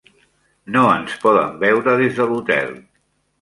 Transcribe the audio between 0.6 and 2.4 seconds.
No ens poden veure des de